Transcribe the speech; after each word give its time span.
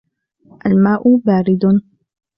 الماء 0.65 1.01
بارد 1.25 1.59